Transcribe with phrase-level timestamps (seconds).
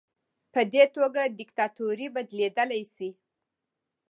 [0.53, 3.09] په دې توګه دیکتاتوري بدلیدلی شي.